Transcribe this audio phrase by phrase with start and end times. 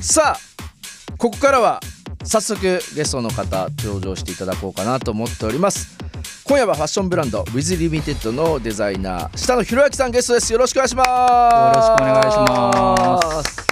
[0.00, 1.80] さあここからは
[2.24, 5.96] 早速ゲストの方登場していただこうかなと思っております。
[6.44, 10.52] 今夜はファッションブランド With Limited のデザイナー下野博明さんゲストです。
[10.52, 11.08] よろしくお願いします。
[11.08, 11.16] よ
[11.74, 13.68] ろしくお願いします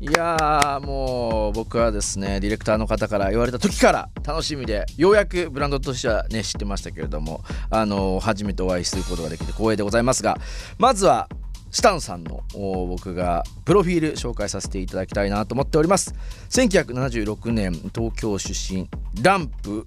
[0.00, 10.38] いやーもう僕はですねディレクターの方から言われた時から楽しみでようやくブランドとしてはね知ってましたけれどもあの初めてお会いすることができて光栄でございますが
[10.78, 11.28] まずは
[11.70, 16.14] 下野さんの僕がプロフィール紹介させていただきたいなと思っております。
[16.50, 18.88] 1976年東京出身
[19.22, 19.84] ランプ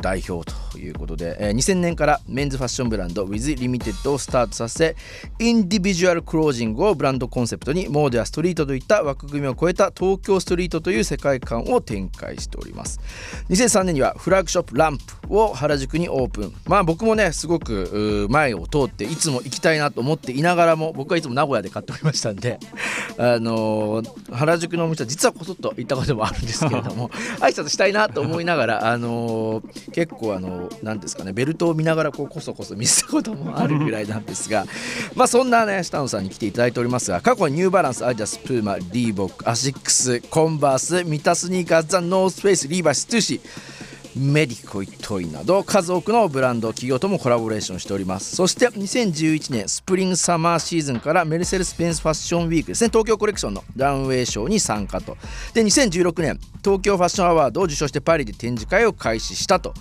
[0.00, 4.96] 代表ということで、えー、2000年からメンズファッションブランド With Limited をスタートさせ
[5.38, 13.00] インディビジュアルクロージングをブランドコンセプトにモードやストリートといった枠組みを超えた東京ストリートという世界観を展開しております。
[13.48, 16.54] 2003年にはフラッグショップランプを原宿にオープン。
[16.66, 22.58] まあ僕もねすごく前を通っていつも行きたいなと思っていながらも僕はいつも名古屋で買っておりましたんで
[23.16, 34.66] あのー、原宿のお店は実はこそっと行ったこともあるんですけれども 挨拶したいなと思いながらあのー、結構あの何ですかねベルトを見ながらこうこそこそ見せたこともあるぐらいなんですが
[35.14, 43.71] まあそんなね下野さんに来ていただいておりますが過去にニューバランスアディダスプーマリーボックアシックスコンバースミタスニーカーズザ・ノースフェイスリーバイストゥーシー
[44.16, 48.36] メディコムトイなど数多くのブランド企業ともコラボレーションしております。
[48.36, 55.16] そして2011年スプリングサマーシーズンからメルセデス・ベンスファッションウィークですね東京コレクションのランウェイショーに参加と。
[55.54, 59.74] で2016年東京ファッションアワードを受賞してパリで展示会を開始したと。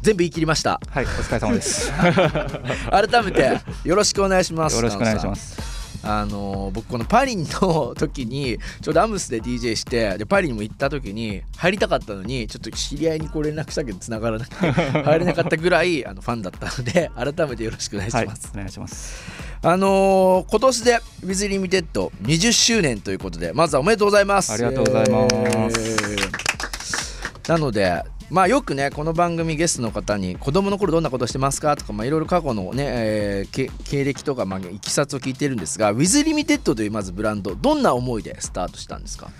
[0.00, 0.80] 全部言い切りました。
[0.88, 1.90] はいお疲れ様です。
[2.90, 4.76] 改めてよろしくお願いします。
[4.76, 5.73] よろしくお願いします
[6.06, 14.70] あの僕このパリの時にちょうどアムスで DJ してでパリにも行った時に入りたかったのにちょっと知り合いにこう連絡したけど繋がらなくて
[15.02, 19.44] 入れなかったぐらいあのファンだったので改めてよろしくお願いします、はい、お願いします。
[19.62, 24.52] あのー、今年で With Limited 20周年ということでまずはおめでとうございます。
[24.52, 39.30] ありがとうございます、なのでまあよくねこの番組ゲストの方に子供の頃どんなことしてますかとかいろいろ過去のね、えー、経歴とか、まあ、いきさつを聞いてるんですが With Limited というまずブランドどんな思いでスタートしたんですか？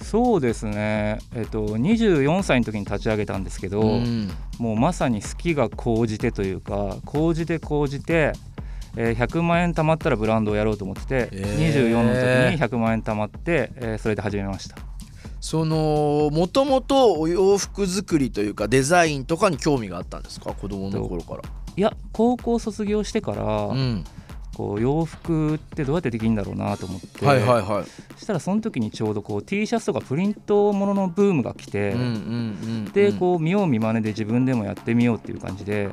[0.00, 8.32] そうですね、えっと、24歳の時に立ち上げたんですけど、うん、もうまさに好きが高じてというか高じて高じて、
[8.96, 14.87] えー、100万円貯まったらブランドをやろうと思ってて、えー、24の時に100万円貯まって、えー、それで始めました。
[15.40, 20.52] そのもともとお洋服作りというかデザインとかに興味があったんですか？
[20.52, 21.42] 子供の頃から。
[21.76, 24.04] いや高校卒業してから、うん、
[24.56, 27.84] こう洋服ってどうやってできるんだろうなと思って、はいはいはい、
[28.14, 32.14] そしたらその時にちょうどこう T シャツとかプリントもののブームが来て、うんうんうんう
[32.80, 35.90] ん、でこう見よう見まねで自分でもやってみようっていう感じで、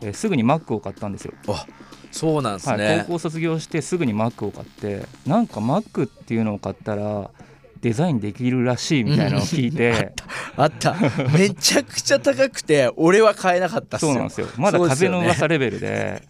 [0.00, 1.34] えー、すぐに Mac を買ったんですよ。
[1.48, 1.66] あ
[2.10, 5.04] そうなんですね、はい、高校卒業してすぐに Mac を買って。
[5.26, 7.30] なんか Mac っていうのを買ったら
[7.80, 10.12] デザインできるらしいみたいなのを聞いて、
[10.56, 10.96] あった。
[11.36, 14.48] めちゃくちゃ高くて俺は買えなかったそうなんですよ。
[14.56, 16.22] まだ風の噂レベルで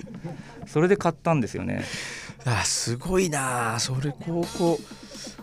[0.66, 1.84] それで買ったんですよね。
[2.44, 4.78] あすごいなそれ高校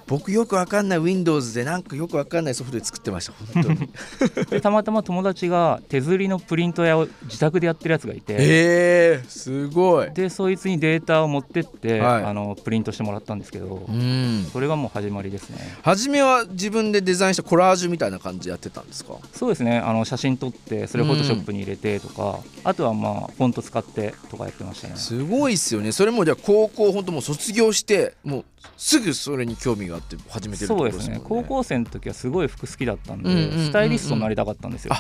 [0.08, 3.90] 僕よくわかんない Windows でなんかよくわかんないソフトで作ってました本当に。
[4.50, 8.36] でたまたま友達が手刷りのプリント屋を自宅でやってるやつがいて。
[8.40, 10.12] えー、すごい。
[10.14, 14.48] でそいつにデータを持ってって、はい、あのプリントしてもらったんですけどうん。
[14.52, 15.58] それがもう始まりですね。
[15.82, 19.14] 初めは自分でデザインしたコラージュみたいな感じでやってたんですか？
[19.34, 19.78] そうですね。
[19.78, 24.96] あの写真撮ってそれをフォトショップに入れてとかあとはまあフォント使ってとかやってましたね。
[24.98, 25.92] すごいっすよね。
[25.92, 28.46] それもじゃあ高校本当もう卒業してもう
[28.78, 31.22] すぐそれに興味があって始めてるそうですね。
[31.24, 34.94] 高校生の時はすごい服好きだったんで、うんうんうんうん、スタイリストになりたかったんですよ。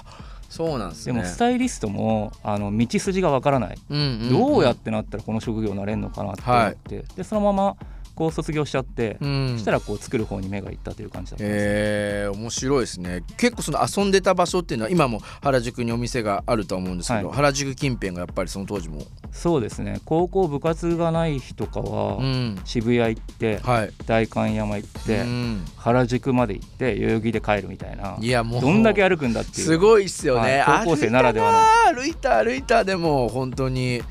[0.50, 7.75] そうなんです、ね、でもスタイリストもあの道筋がわからない、うんうんうん、どうやってなったらこの職業になれるのかなって思って、はい、でそのまま
[8.16, 13.24] 校卒業しちゃって、うん、そしたらこう作る方に目がいったという感じだったんです、ね、えー、面白いですね。
[13.38, 19.02] 結構その遊んでた場所っていうのは今も原宿にお店があると思うんですけど、はい、原宿近辺がやっぱりその当時も。
[19.31, 20.00] そうですね。
[20.06, 22.19] 高校部活がない日とかは、
[22.66, 28.61] 渋谷行って、はい、代官山行って、うん、原宿まで行って代々木で帰るみたいないやもう。
[28.61, 29.66] どんだけ歩くんだっていう。
[29.66, 31.52] すごいっすよね、はい、高校生ならでは
[31.91, 31.99] の。
[31.99, 32.84] 歩いた歩いた。
[32.84, 34.02] でも本当に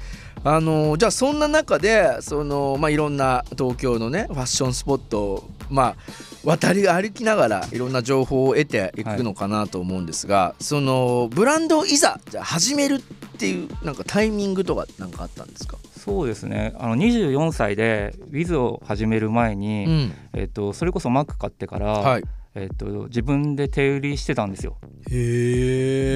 [0.45, 5.97] あのじゃあそんな中でその、まあ、いろんな東京のねファッションスポットを、まあ、
[6.45, 13.01] 渡り歩きながらいろんな情報を得ていくのかなと思うんですが、はい、そのブランドをいざじゃ始めるっ
[13.39, 15.79] ていうなんかタイミングとか何かあったんですか？
[15.97, 16.75] そうですね。
[16.79, 22.25] あの24歳で Wiz を始める前に、うん、えっと、それこそ Mac 買ってから、はい
[22.55, 24.77] えーと、自分で手売りしてたんですよ。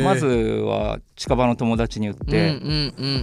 [0.05, 2.61] まずは近場の友達に売って、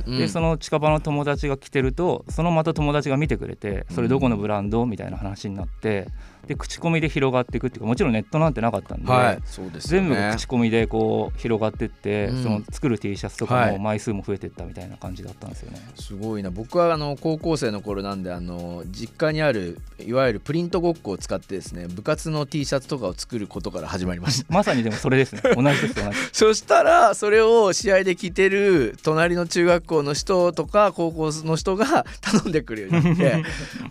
[0.07, 6.07] でその近場の友達が来てるとそのまた友達が見てくれてそれどこのブランドみたいな話になって
[6.48, 9.36] で口コミで広がっていくっていうかもちろんネットなんてなかったんではい。
[9.38, 15.80] でね、全部口コミでこう広がっていって、うん、その作る T シャツとかも枚数も増えていったみたいな感じだったんですよね。
[15.95, 16.51] すごいな。
[16.51, 24.45] 僕はあの高校生の頃なんであの実家にあるいわゆるプリントごっこを使ってですね部活の T シャツとかを作ることから始まりました。
[24.53, 25.41] まさにでもそれですね。
[25.55, 26.17] 同じです同じ。
[26.31, 33.44] そしたらそれを試合で着てる隣の中学校の人とか高校の人が 頼んでくるようになって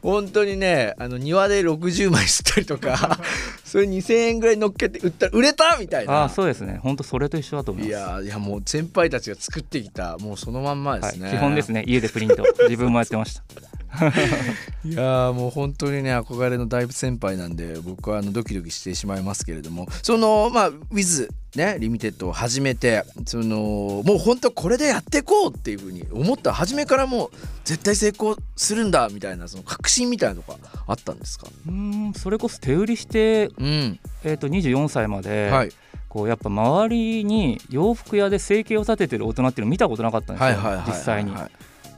[0.03, 3.21] 本当にねあの庭で60枚吸ったりとか
[3.65, 6.25] それ2000円ぐらい乗っけて売ったら売れたみたいな。
[6.25, 6.79] あそうですね。
[6.83, 7.91] 本当それと一緒だと思います。
[7.91, 11.85] いやいやもう先輩たちが作ってきたもうそのまんまですね、はい、基本ですね。
[11.87, 12.45] 家でプリント。
[12.69, 13.43] 自分もやってました
[14.85, 19.87] いやもう本当にね憧れの大先輩なんで僕はあのドキドキしてしまいますけれども。
[20.03, 27.31] そのまあ Wiz ねリミテッドを始めてそのもう本当これでやっていこうっていうふうに思った初めからもう
[27.65, 30.57] 絶対成功するんだみたいなその確信みたいなのが
[30.87, 31.49] あったんですか？
[31.69, 35.73] うんそれこそ手売りして、うん、えー、と24歳まで、はい。
[36.09, 41.33] こうやっぱ周りに洋服屋で生計を立ててる大人っていうの見たことなかったんですよ、実際に。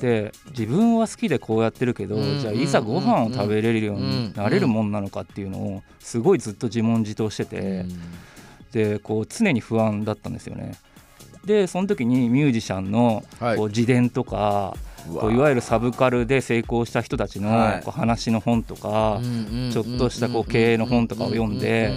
[0.00, 7.86] で自分は好きでこうやってるけど、じゃあいざご飯を食べれるようになれるもんなのかっていうのをすごいずっと自問自答してて、
[8.72, 10.74] でこう常に不安だったんですよね。
[11.44, 13.22] でその時にミュージシャンの
[13.56, 14.76] こう自伝とか、
[15.20, 17.50] こういわゆるサブカルで成功した人たちの
[17.84, 19.20] こう話の本とか
[19.70, 21.92] ちょっとしたこう経営の本とかを読んで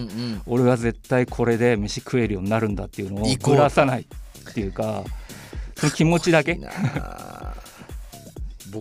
[0.45, 5.03] 俺は絶対これで飯食えるようになるんだっていうのをぶらさないっていうか
[5.77, 6.59] その気持ちだけ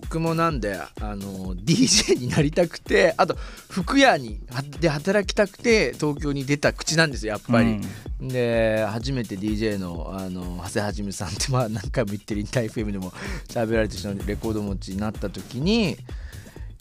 [0.01, 3.35] 僕もなんであの DJ になりたくてあと
[3.71, 4.41] 服屋に
[4.79, 7.81] で働きたくて東京に出た口なんですよやっぱり。
[8.21, 13.11] うん、で初めて DJ のあの長谷はさんってまあ何回も言ってるインター FM でも
[13.49, 15.97] 喋られてる人のレコード持ちになった時に。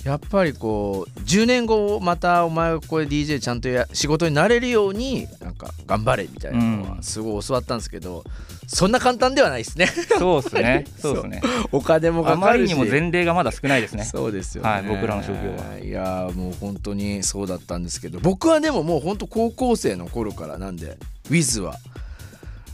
[0.03, 5.27] やっぱりこう10年後またお前がこれ DJ ちゃんとや仕事になれるように
[5.65, 8.23] か頑張れみたいなのはすごい教わったんですけど、
[8.67, 9.87] そんな簡単ではないですね。
[9.87, 10.85] そうで すね。
[10.99, 11.41] そうですね。
[11.71, 14.05] お金もあまりにも前例がまだ少ないですね。
[14.05, 15.79] そうですよ、ね、はい、僕らの職業は。
[15.83, 20.97] いやもう本当にそうだったんですけど僕はでももう本当高校生の頃からなんで
[21.29, 21.75] Wiz は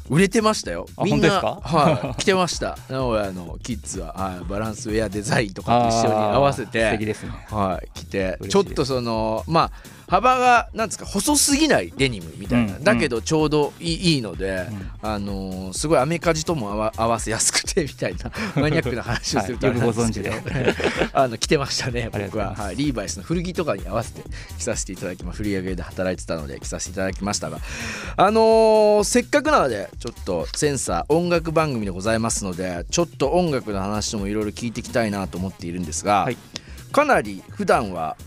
[0.09, 0.87] 売れてましたよ。
[1.03, 2.77] みんなはい、着てました。
[2.89, 9.71] 名古屋のキッズは、はい、バランスウェアデザインとかと一緒に合わせて素敵ですね、はい、着てちょっとそのまあ
[10.11, 18.29] 幅がなんですか細すぎないデニムみたいな、うん、だけどちょうどいいので、うん、あのー、すごいアメカジとも合わせやすくてみたいな
[18.61, 20.35] マニアックな話をするとあれなんですけど、
[21.17, 24.21] あの着てましたね僕は、はい、リーバイスの古着とかに合わせて
[24.57, 27.59] 着させていただきます振り上げで働いてたので着させていただきましたが。
[28.17, 36.37] あのー、せっかくなのでちょっとセンサー音楽番組でございますのでちょっと音楽の話もいろいろ聞いていきたいなと思っているんですが、はい、
[36.91, 38.17] かなり普段は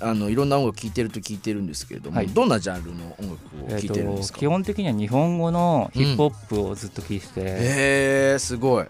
[0.00, 7.52] あのいろんな音楽聴いてると聞いてるんですけれども、はい、どんなジャンルの音楽を聴いてるんですか、えー、基本的には日本語のヒップホップをずっと聴いてて、うん、へ
[8.34, 8.86] えすごい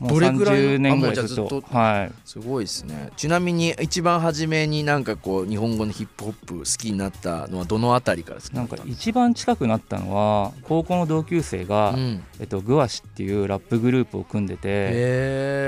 [0.00, 1.62] どれぐらい年ぐらいずっと。
[1.70, 2.12] はい。
[2.24, 3.10] すごいですね。
[3.16, 8.56] ちなみに一番初めになんかこう日本語のヒップホップ好きになったのはどのあたりからですか？
[8.56, 14.90] なんか一番近くなったのは高校の同級生が、うん、えっと、グワシっていうラップグループを組んでて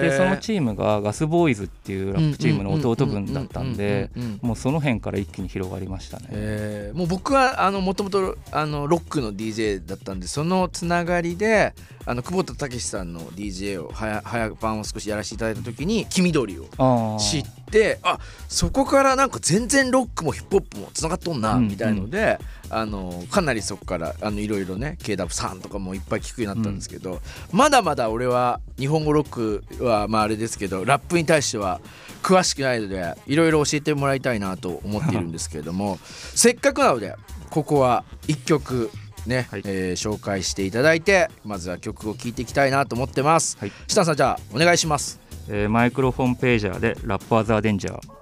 [0.01, 6.91] でそのチームがガスボーイズっていうラップチームの弟分だったんでもうその辺から一気に広がりましたね。
[6.95, 16.67] もう僕はもともとロックの DJ だったんでそのつながりであの久保田武さんの DJ を早早番を少しやらせていただいた時に黄緑を
[17.19, 18.19] 知ってあ
[18.49, 22.73] そこからなんか全然ロックもヒップホップもつながっとんなみたいので、うん。
[22.73, 27.21] うん、あのかなりそこからあのいろいろね KW さんとかもいっぱい聞くようになったんですけど、
[27.53, 31.81] うん、まだまだ俺は日本語ロックはまああれですけどラップに対しては
[32.23, 35.99] 詳しくないのでいろいろ教えてもらいたいなと思っているんですけれども
[36.35, 37.15] せっかくなので
[37.51, 38.91] ここは1曲
[39.27, 48.22] ね、はい、えー、紹介していただいてまずは曲を聴いていきたいなと思ってます、はい、下さんじゃあお願いします、えー、マイクロフォンページャーでラッパーザーデンジャー